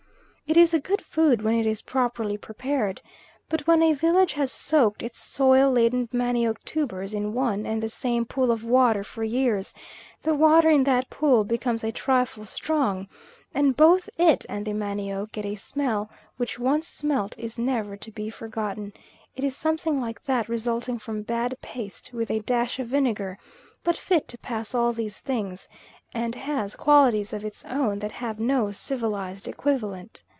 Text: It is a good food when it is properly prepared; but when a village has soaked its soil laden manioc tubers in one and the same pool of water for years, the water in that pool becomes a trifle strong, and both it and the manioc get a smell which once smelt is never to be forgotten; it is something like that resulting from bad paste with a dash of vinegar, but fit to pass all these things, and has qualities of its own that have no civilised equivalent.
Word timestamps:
It 0.47 0.57
is 0.57 0.73
a 0.73 0.81
good 0.81 1.01
food 1.01 1.43
when 1.43 1.55
it 1.57 1.65
is 1.65 1.81
properly 1.81 2.37
prepared; 2.37 3.01
but 3.47 3.65
when 3.67 3.81
a 3.81 3.93
village 3.93 4.33
has 4.33 4.51
soaked 4.51 5.01
its 5.01 5.17
soil 5.17 5.71
laden 5.71 6.09
manioc 6.11 6.57
tubers 6.65 7.13
in 7.13 7.31
one 7.33 7.65
and 7.65 7.81
the 7.81 7.87
same 7.87 8.25
pool 8.25 8.51
of 8.51 8.65
water 8.65 9.05
for 9.05 9.23
years, 9.23 9.73
the 10.23 10.33
water 10.33 10.69
in 10.69 10.83
that 10.83 11.09
pool 11.09 11.45
becomes 11.45 11.85
a 11.85 11.93
trifle 11.93 12.43
strong, 12.43 13.07
and 13.53 13.77
both 13.77 14.09
it 14.17 14.45
and 14.49 14.65
the 14.65 14.73
manioc 14.73 15.31
get 15.31 15.45
a 15.45 15.55
smell 15.55 16.09
which 16.35 16.59
once 16.59 16.85
smelt 16.85 17.33
is 17.37 17.57
never 17.57 17.95
to 17.95 18.11
be 18.11 18.29
forgotten; 18.29 18.91
it 19.37 19.45
is 19.45 19.55
something 19.55 20.01
like 20.01 20.21
that 20.25 20.49
resulting 20.49 20.99
from 20.99 21.21
bad 21.21 21.55
paste 21.61 22.11
with 22.11 22.29
a 22.29 22.39
dash 22.41 22.77
of 22.77 22.87
vinegar, 22.89 23.39
but 23.85 23.95
fit 23.95 24.27
to 24.27 24.37
pass 24.37 24.75
all 24.75 24.91
these 24.91 25.19
things, 25.21 25.69
and 26.13 26.35
has 26.35 26.75
qualities 26.75 27.31
of 27.31 27.45
its 27.45 27.63
own 27.67 27.99
that 27.99 28.11
have 28.11 28.37
no 28.37 28.69
civilised 28.69 29.47
equivalent. 29.47 30.23